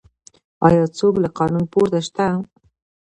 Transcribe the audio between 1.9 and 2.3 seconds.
شته؟